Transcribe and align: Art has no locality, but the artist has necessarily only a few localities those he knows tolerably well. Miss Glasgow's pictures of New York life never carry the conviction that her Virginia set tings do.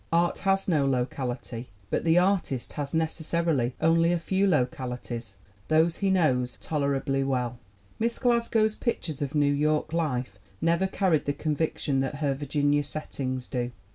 Art 0.11 0.39
has 0.39 0.67
no 0.67 0.83
locality, 0.87 1.69
but 1.91 2.03
the 2.03 2.17
artist 2.17 2.73
has 2.73 2.91
necessarily 2.91 3.75
only 3.79 4.11
a 4.11 4.17
few 4.17 4.47
localities 4.47 5.35
those 5.67 5.97
he 5.97 6.09
knows 6.09 6.57
tolerably 6.59 7.23
well. 7.23 7.59
Miss 7.99 8.17
Glasgow's 8.17 8.73
pictures 8.73 9.21
of 9.21 9.35
New 9.35 9.53
York 9.53 9.93
life 9.93 10.39
never 10.59 10.87
carry 10.87 11.19
the 11.19 11.33
conviction 11.33 11.99
that 11.99 12.15
her 12.15 12.33
Virginia 12.33 12.83
set 12.83 13.11
tings 13.11 13.45
do. 13.47 13.71